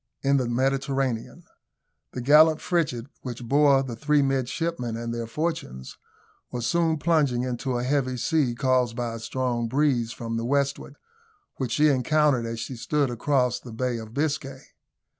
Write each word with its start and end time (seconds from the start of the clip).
IN 0.23 0.37
THE 0.37 0.47
MEDITERRANEAN. 0.47 1.43
The 2.13 2.21
gallant 2.21 2.59
frigate, 2.59 3.05
which 3.21 3.43
bore 3.43 3.83
the 3.83 3.95
three 3.95 4.23
midshipmen 4.23 4.97
and 4.97 5.13
their 5.13 5.27
fortunes, 5.27 5.95
was 6.51 6.65
soon 6.65 6.97
plunging 6.97 7.43
into 7.43 7.77
a 7.77 7.83
heavy 7.83 8.17
sea, 8.17 8.55
caused 8.55 8.95
by 8.95 9.13
a 9.13 9.19
strong 9.19 9.67
breeze 9.67 10.11
from 10.11 10.37
the 10.37 10.43
westward, 10.45 10.95
which 11.57 11.73
she 11.73 11.89
encountered 11.89 12.47
as 12.47 12.59
she 12.59 12.77
stood 12.77 13.11
across 13.11 13.59
the 13.59 13.71
Bay 13.73 13.99
of 13.99 14.11
Biscay. 14.11 14.63